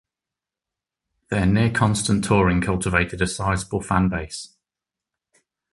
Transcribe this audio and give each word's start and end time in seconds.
Their 1.29 1.45
near-constant 1.45 2.23
touring 2.25 2.59
cultivated 2.59 3.21
a 3.21 3.27
sizeable 3.27 3.81
fan 3.81 4.09
base. 4.09 4.55